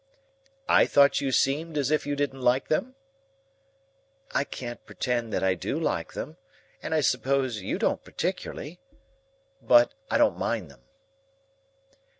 "I 0.67 0.87
thought 0.87 1.21
you 1.21 1.31
seemed 1.31 1.77
as 1.77 1.91
if 1.91 2.07
you 2.07 2.15
didn't 2.15 2.41
like 2.41 2.69
them?" 2.69 2.95
"I 4.31 4.43
can't 4.43 4.83
pretend 4.83 5.31
that 5.31 5.43
I 5.43 5.53
do 5.53 5.79
like 5.79 6.13
them, 6.13 6.37
and 6.81 6.95
I 6.95 7.01
suppose 7.01 7.61
you 7.61 7.77
don't 7.77 8.03
particularly. 8.03 8.79
But 9.61 9.93
I 10.09 10.17
don't 10.17 10.39
mind 10.39 10.71
them." 10.71 10.81